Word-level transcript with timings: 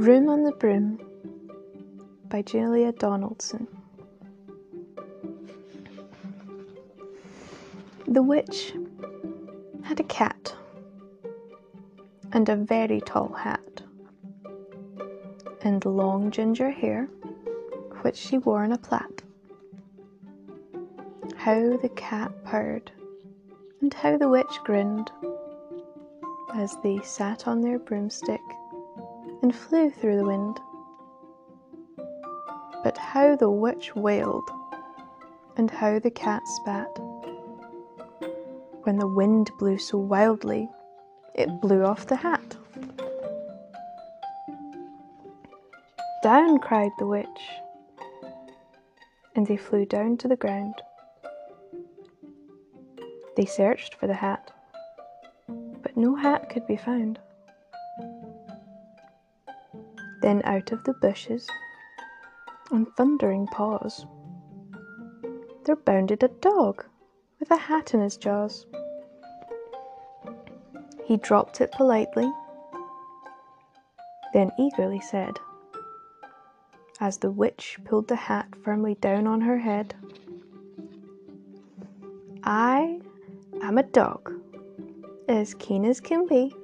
Room 0.00 0.30
on 0.30 0.44
the 0.44 0.52
Broom 0.52 0.98
by 2.30 2.40
Julia 2.40 2.90
Donaldson. 2.90 3.68
The 8.08 8.22
witch 8.22 8.72
had 9.82 10.00
a 10.00 10.04
cat 10.04 10.56
and 12.32 12.48
a 12.48 12.56
very 12.56 13.02
tall 13.02 13.28
hat 13.28 13.82
and 15.60 15.84
long 15.84 16.30
ginger 16.30 16.70
hair, 16.70 17.04
which 18.00 18.16
she 18.16 18.38
wore 18.38 18.64
in 18.64 18.72
a 18.72 18.78
plait. 18.78 19.22
How 21.36 21.76
the 21.76 21.90
cat 21.94 22.32
purred 22.44 22.90
and 23.82 23.92
how 23.92 24.16
the 24.16 24.30
witch 24.30 24.60
grinned 24.64 25.12
as 26.54 26.74
they 26.82 27.00
sat 27.02 27.46
on 27.46 27.60
their 27.60 27.78
broomstick 27.78 28.40
and 29.50 29.58
flew 29.58 29.90
through 29.90 30.16
the 30.16 30.24
wind. 30.24 30.60
But 32.84 32.96
how 32.96 33.34
the 33.34 33.50
witch 33.50 33.96
wailed 33.96 34.48
and 35.56 35.68
how 35.68 35.98
the 35.98 36.10
cat 36.12 36.40
spat 36.46 36.86
when 38.84 39.00
the 39.00 39.08
wind 39.08 39.50
blew 39.58 39.76
so 39.76 39.98
wildly 39.98 40.68
it 41.34 41.60
blew 41.60 41.84
off 41.84 42.06
the 42.06 42.14
hat. 42.14 42.56
Down, 46.22 46.58
cried 46.60 46.92
the 47.00 47.08
witch, 47.08 47.42
and 49.34 49.48
they 49.48 49.56
flew 49.56 49.84
down 49.84 50.16
to 50.18 50.28
the 50.28 50.36
ground. 50.36 50.74
They 53.36 53.46
searched 53.46 53.96
for 53.96 54.06
the 54.06 54.14
hat, 54.14 54.52
but 55.82 55.96
no 55.96 56.14
hat 56.14 56.50
could 56.50 56.68
be 56.68 56.76
found. 56.76 57.18
Then 60.20 60.42
out 60.44 60.70
of 60.72 60.84
the 60.84 60.92
bushes, 60.92 61.48
on 62.70 62.86
thundering 62.96 63.46
paws, 63.46 64.06
there 65.64 65.76
bounded 65.76 66.22
a 66.22 66.28
dog 66.28 66.84
with 67.38 67.50
a 67.50 67.56
hat 67.56 67.94
in 67.94 68.00
his 68.00 68.16
jaws. 68.16 68.66
He 71.04 71.16
dropped 71.16 71.60
it 71.60 71.72
politely, 71.72 72.30
then 74.32 74.50
eagerly 74.58 75.00
said, 75.00 75.38
as 77.00 77.16
the 77.18 77.30
witch 77.30 77.78
pulled 77.84 78.08
the 78.08 78.16
hat 78.16 78.48
firmly 78.62 78.94
down 78.96 79.26
on 79.26 79.40
her 79.40 79.58
head, 79.58 79.94
I 82.44 83.00
am 83.62 83.78
a 83.78 83.82
dog, 83.82 84.32
as 85.28 85.54
keen 85.54 85.84
as 85.84 85.98
can 85.98 86.26
be. 86.26 86.54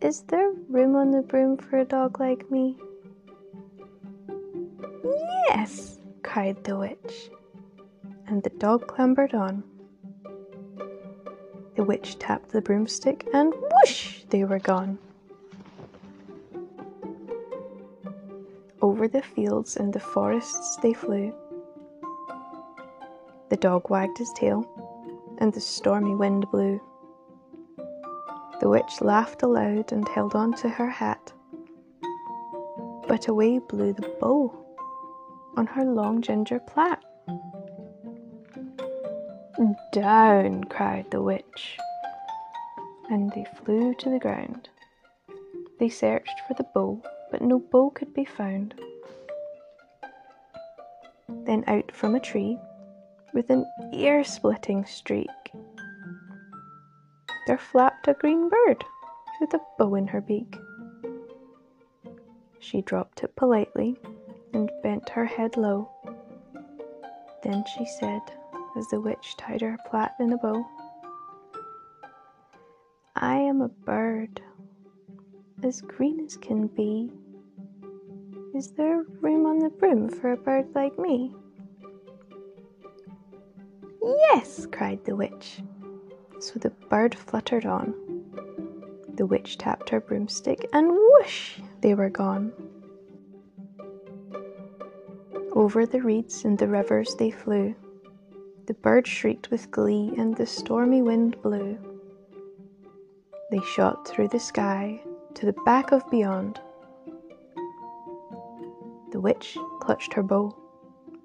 Is 0.00 0.20
there 0.28 0.52
room 0.68 0.94
on 0.94 1.10
the 1.10 1.22
broom 1.22 1.56
for 1.56 1.78
a 1.78 1.84
dog 1.84 2.20
like 2.20 2.50
me? 2.50 2.76
Yes, 5.48 5.98
cried 6.22 6.62
the 6.64 6.76
witch, 6.76 7.30
and 8.26 8.42
the 8.42 8.50
dog 8.50 8.86
clambered 8.86 9.34
on. 9.34 9.64
The 11.76 11.84
witch 11.84 12.18
tapped 12.18 12.50
the 12.50 12.60
broomstick, 12.60 13.26
and 13.32 13.54
whoosh, 13.54 14.24
they 14.28 14.44
were 14.44 14.58
gone. 14.58 14.98
Over 18.82 19.08
the 19.08 19.22
fields 19.22 19.76
and 19.76 19.92
the 19.92 20.00
forests 20.00 20.76
they 20.76 20.92
flew. 20.92 21.34
The 23.48 23.56
dog 23.56 23.88
wagged 23.88 24.18
his 24.18 24.32
tail, 24.34 24.68
and 25.38 25.52
the 25.54 25.60
stormy 25.60 26.14
wind 26.14 26.46
blew. 26.50 26.80
The 28.58 28.68
witch 28.70 29.00
laughed 29.00 29.42
aloud 29.42 29.92
and 29.92 30.08
held 30.08 30.34
on 30.34 30.54
to 30.54 30.68
her 30.68 30.88
hat, 30.88 31.32
but 33.06 33.28
away 33.28 33.58
blew 33.58 33.92
the 33.92 34.08
bow 34.20 34.52
on 35.56 35.66
her 35.66 35.84
long 35.84 36.22
ginger 36.22 36.58
plait. 36.60 36.98
Down, 39.92 40.64
cried 40.64 41.10
the 41.10 41.22
witch, 41.22 41.78
and 43.10 43.30
they 43.32 43.44
flew 43.44 43.94
to 43.94 44.10
the 44.10 44.18
ground. 44.18 44.68
They 45.78 45.88
searched 45.88 46.40
for 46.46 46.54
the 46.54 46.66
bow, 46.74 47.02
but 47.30 47.42
no 47.42 47.58
bow 47.58 47.90
could 47.90 48.14
be 48.14 48.24
found. 48.24 48.74
Then 51.28 51.64
out 51.66 51.92
from 51.92 52.14
a 52.14 52.20
tree, 52.20 52.58
with 53.32 53.50
an 53.50 53.66
ear 53.92 54.24
splitting 54.24 54.84
streak, 54.84 55.28
there 57.46 57.58
flapped 57.58 58.08
a 58.08 58.14
green 58.14 58.48
bird 58.48 58.84
with 59.40 59.54
a 59.54 59.60
bow 59.78 59.94
in 59.94 60.08
her 60.08 60.20
beak. 60.20 60.56
She 62.58 62.82
dropped 62.82 63.22
it 63.22 63.36
politely 63.36 63.96
and 64.52 64.70
bent 64.82 65.08
her 65.10 65.24
head 65.24 65.56
low. 65.56 65.88
Then 67.42 67.64
she 67.76 67.86
said, 67.86 68.20
as 68.76 68.88
the 68.88 69.00
witch 69.00 69.36
tied 69.36 69.60
her 69.60 69.78
plait 69.88 70.10
in 70.18 70.32
a 70.32 70.36
bow, 70.36 70.66
I 73.14 73.36
am 73.36 73.60
a 73.60 73.68
bird, 73.68 74.42
as 75.62 75.80
green 75.80 76.20
as 76.24 76.36
can 76.36 76.66
be. 76.66 77.10
Is 78.54 78.72
there 78.72 79.04
room 79.20 79.46
on 79.46 79.58
the 79.58 79.70
broom 79.70 80.08
for 80.08 80.32
a 80.32 80.36
bird 80.36 80.74
like 80.74 80.98
me? 80.98 81.32
Yes, 84.02 84.66
cried 84.70 85.04
the 85.04 85.14
witch. 85.14 85.60
So 86.38 86.58
the 86.58 86.70
bird 86.90 87.14
fluttered 87.14 87.66
on. 87.66 87.94
The 89.14 89.26
witch 89.26 89.56
tapped 89.58 89.90
her 89.90 90.00
broomstick, 90.00 90.68
and 90.72 90.90
whoosh, 90.90 91.58
they 91.80 91.94
were 91.94 92.10
gone. 92.10 92.52
Over 95.52 95.86
the 95.86 96.02
reeds 96.02 96.44
and 96.44 96.58
the 96.58 96.68
rivers 96.68 97.14
they 97.14 97.30
flew. 97.30 97.74
The 98.66 98.74
bird 98.74 99.06
shrieked 99.06 99.50
with 99.50 99.70
glee, 99.70 100.12
and 100.18 100.36
the 100.36 100.46
stormy 100.46 101.00
wind 101.00 101.40
blew. 101.40 101.78
They 103.50 103.60
shot 103.60 104.06
through 104.06 104.28
the 104.28 104.40
sky 104.40 105.00
to 105.34 105.46
the 105.46 105.54
back 105.64 105.92
of 105.92 106.08
beyond. 106.10 106.60
The 109.12 109.20
witch 109.20 109.56
clutched 109.80 110.12
her 110.14 110.22
bow, 110.22 110.54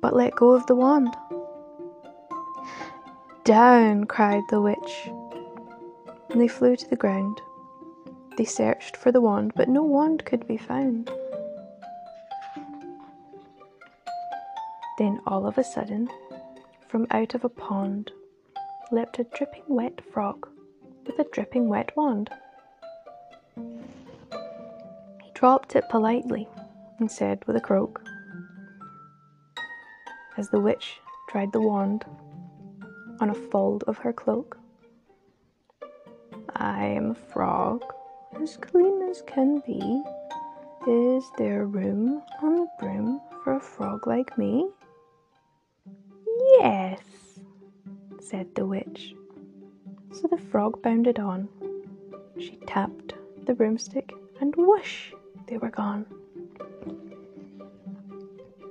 but 0.00 0.14
let 0.14 0.36
go 0.36 0.50
of 0.50 0.66
the 0.66 0.76
wand. 0.76 1.16
Down, 3.50 4.04
cried 4.04 4.44
the 4.48 4.60
witch, 4.60 5.10
and 6.28 6.40
they 6.40 6.46
flew 6.46 6.76
to 6.76 6.88
the 6.88 6.94
ground. 6.94 7.40
They 8.36 8.44
searched 8.44 8.96
for 8.96 9.10
the 9.10 9.20
wand, 9.20 9.54
but 9.56 9.68
no 9.68 9.82
wand 9.82 10.24
could 10.24 10.46
be 10.46 10.56
found. 10.56 11.10
Then 14.98 15.20
all 15.26 15.48
of 15.48 15.58
a 15.58 15.64
sudden, 15.64 16.08
from 16.86 17.08
out 17.10 17.34
of 17.34 17.44
a 17.44 17.48
pond, 17.48 18.12
leapt 18.92 19.18
a 19.18 19.24
dripping 19.24 19.64
wet 19.66 20.00
frog 20.12 20.46
with 21.04 21.18
a 21.18 21.26
dripping 21.32 21.68
wet 21.68 21.90
wand. 21.96 22.30
He 23.56 25.32
dropped 25.34 25.74
it 25.74 25.88
politely 25.90 26.48
and 27.00 27.10
said 27.10 27.44
with 27.48 27.56
a 27.56 27.60
croak, 27.60 28.00
as 30.36 30.50
the 30.50 30.60
witch 30.60 31.00
dried 31.32 31.50
the 31.50 31.60
wand 31.60 32.04
on 33.20 33.30
a 33.30 33.34
fold 33.34 33.84
of 33.86 33.98
her 33.98 34.12
cloak. 34.12 34.58
I 36.56 36.84
am 36.84 37.12
a 37.12 37.14
frog, 37.14 37.84
as 38.40 38.56
clean 38.56 39.02
as 39.10 39.22
can 39.26 39.62
be. 39.66 40.02
Is 40.88 41.30
there 41.36 41.66
room 41.66 42.22
on 42.42 42.56
the 42.56 42.66
broom 42.78 43.20
for 43.44 43.56
a 43.56 43.60
frog 43.60 44.06
like 44.06 44.36
me? 44.38 44.68
Yes, 46.58 47.02
said 48.20 48.54
the 48.54 48.66
witch. 48.66 49.14
So 50.12 50.26
the 50.26 50.38
frog 50.38 50.82
bounded 50.82 51.18
on. 51.18 51.48
She 52.38 52.56
tapped 52.66 53.14
the 53.46 53.54
broomstick, 53.54 54.12
and 54.40 54.54
whoosh, 54.56 55.12
they 55.46 55.58
were 55.58 55.70
gone. 55.70 56.06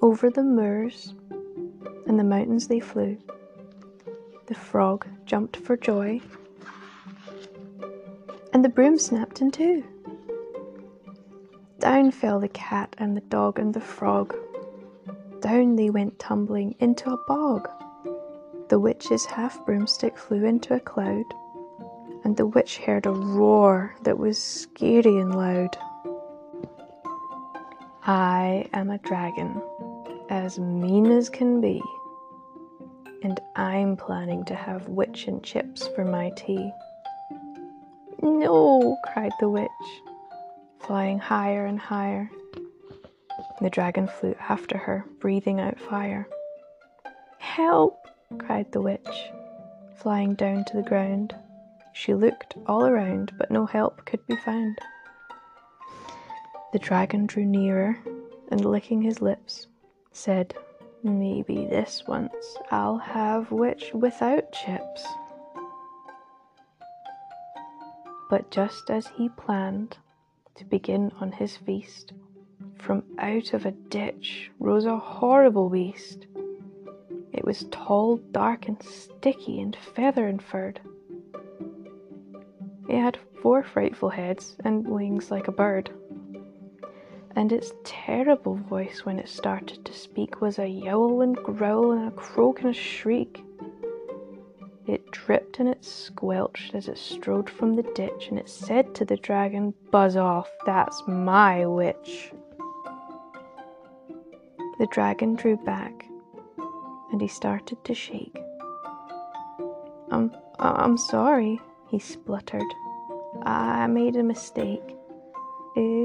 Over 0.00 0.30
the 0.30 0.42
moors 0.42 1.12
and 2.06 2.18
the 2.18 2.24
mountains 2.24 2.68
they 2.68 2.80
flew. 2.80 3.18
The 4.50 4.56
frog 4.56 5.06
jumped 5.26 5.58
for 5.58 5.76
joy, 5.76 6.20
and 8.52 8.64
the 8.64 8.68
broom 8.68 8.98
snapped 8.98 9.40
in 9.40 9.52
two. 9.52 9.84
Down 11.78 12.10
fell 12.10 12.40
the 12.40 12.48
cat 12.48 12.96
and 12.98 13.16
the 13.16 13.20
dog 13.20 13.60
and 13.60 13.72
the 13.72 13.80
frog. 13.80 14.34
Down 15.40 15.76
they 15.76 15.88
went 15.88 16.18
tumbling 16.18 16.74
into 16.80 17.12
a 17.12 17.24
bog. 17.28 17.68
The 18.70 18.80
witch's 18.80 19.24
half 19.24 19.64
broomstick 19.64 20.18
flew 20.18 20.44
into 20.44 20.74
a 20.74 20.80
cloud, 20.80 21.26
and 22.24 22.36
the 22.36 22.46
witch 22.46 22.78
heard 22.78 23.06
a 23.06 23.12
roar 23.12 23.94
that 24.02 24.18
was 24.18 24.36
scary 24.36 25.16
and 25.16 25.32
loud. 25.32 25.78
I 28.02 28.68
am 28.72 28.90
a 28.90 28.98
dragon, 28.98 29.62
as 30.28 30.58
mean 30.58 31.06
as 31.06 31.28
can 31.28 31.60
be 31.60 31.80
and 33.22 33.40
I'm 33.56 33.96
planning 33.96 34.44
to 34.46 34.54
have 34.54 34.88
witch 34.88 35.26
and 35.26 35.42
chips 35.42 35.88
for 35.88 36.04
my 36.04 36.30
tea. 36.30 36.72
No, 38.22 38.96
cried 39.12 39.32
the 39.40 39.48
witch, 39.48 39.68
flying 40.78 41.18
higher 41.18 41.66
and 41.66 41.78
higher. 41.78 42.30
The 43.60 43.70
dragon 43.70 44.08
flew 44.08 44.34
after 44.48 44.78
her, 44.78 45.04
breathing 45.18 45.60
out 45.60 45.78
fire. 45.78 46.26
Help! 47.38 48.06
cried 48.38 48.70
the 48.72 48.80
witch, 48.80 49.30
flying 49.96 50.34
down 50.34 50.64
to 50.66 50.76
the 50.76 50.88
ground. 50.88 51.34
She 51.92 52.14
looked 52.14 52.54
all 52.66 52.86
around, 52.86 53.32
but 53.36 53.50
no 53.50 53.66
help 53.66 54.04
could 54.06 54.26
be 54.26 54.36
found. 54.36 54.78
The 56.72 56.78
dragon 56.78 57.26
drew 57.26 57.44
nearer 57.44 57.98
and, 58.50 58.64
licking 58.64 59.02
his 59.02 59.20
lips, 59.20 59.66
said, 60.12 60.54
Maybe 61.02 61.64
this 61.64 62.04
once 62.06 62.58
I'll 62.70 62.98
have 62.98 63.50
witch 63.50 63.92
without 63.94 64.52
chips. 64.52 65.06
But 68.28 68.50
just 68.50 68.90
as 68.90 69.08
he 69.08 69.30
planned 69.30 69.96
to 70.56 70.64
begin 70.66 71.10
on 71.20 71.32
his 71.32 71.56
feast, 71.56 72.12
from 72.76 73.02
out 73.18 73.54
of 73.54 73.64
a 73.64 73.70
ditch 73.70 74.50
rose 74.58 74.84
a 74.84 74.98
horrible 74.98 75.70
beast. 75.70 76.26
It 77.32 77.44
was 77.44 77.66
tall, 77.70 78.16
dark, 78.16 78.68
and 78.68 78.82
sticky, 78.82 79.60
and 79.60 79.76
feather 79.76 80.26
and 80.26 80.42
furred. 80.42 80.80
It 82.88 82.98
had 82.98 83.18
four 83.40 83.62
frightful 83.62 84.10
heads 84.10 84.56
and 84.64 84.86
wings 84.86 85.30
like 85.30 85.48
a 85.48 85.52
bird. 85.52 85.90
And 87.36 87.52
its 87.52 87.72
terrible 87.84 88.56
voice 88.56 89.04
when 89.04 89.18
it 89.18 89.28
started 89.28 89.84
to 89.84 89.92
speak 89.92 90.40
was 90.40 90.58
a 90.58 90.66
yowl 90.66 91.22
and 91.22 91.36
growl 91.36 91.92
and 91.92 92.08
a 92.08 92.10
croak 92.10 92.60
and 92.60 92.70
a 92.70 92.72
shriek. 92.72 93.44
It 94.86 95.10
dripped 95.12 95.60
and 95.60 95.68
it 95.68 95.84
squelched 95.84 96.74
as 96.74 96.88
it 96.88 96.98
strode 96.98 97.48
from 97.48 97.76
the 97.76 97.84
ditch, 97.94 98.28
and 98.28 98.38
it 98.38 98.48
said 98.48 98.94
to 98.96 99.04
the 99.04 99.16
dragon, 99.16 99.72
Buzz 99.90 100.16
off, 100.16 100.50
that's 100.66 101.02
my 101.06 101.64
witch. 101.66 102.32
The 104.80 104.88
dragon 104.90 105.34
drew 105.36 105.56
back 105.58 106.06
and 107.12 107.20
he 107.20 107.28
started 107.28 107.84
to 107.84 107.94
shake. 107.94 108.36
I'm, 110.10 110.34
I'm 110.58 110.96
sorry, 110.96 111.60
he 111.88 111.98
spluttered. 111.98 112.64
I 113.42 113.86
made 113.86 114.16
a 114.16 114.22
mistake. 114.22 114.89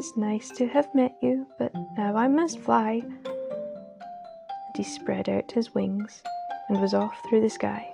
Is 0.00 0.16
nice 0.16 0.48
to 0.52 0.66
have 0.66 0.94
met 0.94 1.14
you, 1.20 1.46
but 1.58 1.74
now 1.94 2.16
I 2.16 2.26
must 2.26 2.58
fly. 2.60 3.02
And 3.04 4.74
he 4.74 4.82
spread 4.82 5.28
out 5.28 5.52
his 5.52 5.74
wings 5.74 6.22
and 6.70 6.80
was 6.80 6.94
off 6.94 7.14
through 7.28 7.42
the 7.42 7.50
sky. 7.50 7.92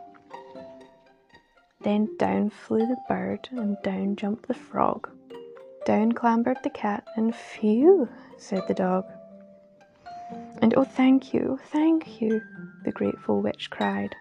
Then 1.81 2.09
down 2.17 2.51
flew 2.51 2.87
the 2.87 2.97
bird, 3.09 3.49
and 3.51 3.77
down 3.83 4.15
jumped 4.15 4.47
the 4.47 4.55
frog. 4.55 5.11
Down 5.85 6.13
clambered 6.13 6.59
the 6.63 6.71
cat, 6.71 7.05
and 7.17 7.35
phew, 7.35 8.09
said 8.39 8.63
the 8.69 8.75
dog. 8.75 9.05
And 10.63 10.75
oh, 10.77 10.85
thank 10.85 11.35
you, 11.35 11.59
thank 11.73 12.21
you, 12.21 12.41
the 12.85 12.93
grateful 12.93 13.43
witch 13.43 13.69
cried. 13.71 14.15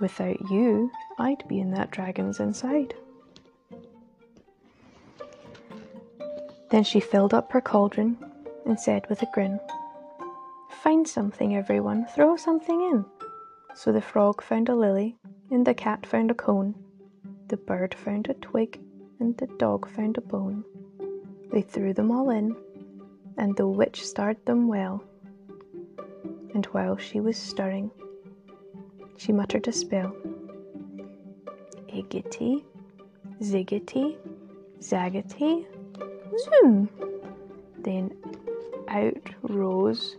Without 0.00 0.40
you, 0.50 0.90
I'd 1.18 1.46
be 1.48 1.60
in 1.60 1.70
that 1.72 1.90
dragon's 1.90 2.40
inside. 2.40 2.94
Then 6.70 6.84
she 6.84 7.00
filled 7.00 7.34
up 7.34 7.52
her 7.52 7.60
cauldron 7.60 8.16
and 8.66 8.78
said 8.78 9.08
with 9.08 9.22
a 9.22 9.28
grin, 9.32 9.60
Find 10.82 11.06
something, 11.06 11.56
everyone, 11.56 12.06
throw 12.06 12.36
something 12.36 12.80
in. 12.80 13.04
So 13.74 13.92
the 13.92 14.00
frog 14.00 14.42
found 14.42 14.68
a 14.68 14.74
lily, 14.74 15.16
and 15.50 15.66
the 15.66 15.74
cat 15.74 16.06
found 16.06 16.30
a 16.30 16.34
cone, 16.34 16.74
the 17.48 17.56
bird 17.56 17.94
found 17.94 18.28
a 18.28 18.34
twig, 18.34 18.80
and 19.18 19.36
the 19.36 19.46
dog 19.46 19.88
found 19.88 20.16
a 20.16 20.20
bone. 20.20 20.64
They 21.52 21.62
threw 21.62 21.92
them 21.92 22.10
all 22.10 22.30
in, 22.30 22.56
and 23.36 23.56
the 23.56 23.66
witch 23.66 24.06
starred 24.06 24.44
them 24.46 24.68
well 24.68 25.04
and 26.54 26.66
while 26.66 26.96
she 26.96 27.20
was 27.20 27.36
stirring, 27.36 27.90
she 29.16 29.32
muttered 29.32 29.68
a 29.68 29.72
spell. 29.72 30.14
Iggity, 31.88 32.64
ziggity, 33.42 34.16
zaggity, 34.80 35.66
zoom. 36.38 36.88
Then 37.78 38.14
out 38.88 39.30
rose 39.42 40.16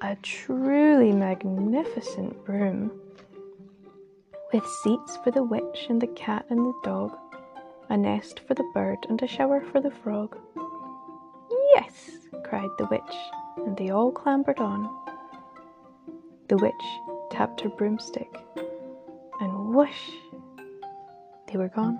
a 0.00 0.16
truly 0.16 1.12
magnificent 1.12 2.44
broom 2.44 2.90
with 4.52 4.66
seats 4.66 5.16
for 5.24 5.30
the 5.30 5.42
witch 5.42 5.86
and 5.88 6.00
the 6.00 6.06
cat 6.08 6.46
and 6.48 6.60
the 6.60 6.74
dog, 6.84 7.16
a 7.88 7.96
nest 7.96 8.40
for 8.46 8.54
the 8.54 8.70
bird 8.72 8.98
and 9.08 9.20
a 9.22 9.26
shower 9.26 9.60
for 9.60 9.80
the 9.80 9.90
frog. 9.90 10.36
Yes, 11.74 12.10
cried 12.44 12.70
the 12.78 12.86
witch, 12.86 13.16
and 13.66 13.76
they 13.76 13.90
all 13.90 14.12
clambered 14.12 14.58
on. 14.60 14.88
The 16.48 16.56
witch 16.58 16.72
tapped 17.30 17.62
her 17.62 17.68
broomstick, 17.68 18.32
and 19.40 19.74
whoosh, 19.74 20.10
they 21.48 21.56
were 21.56 21.68
gone. 21.68 21.98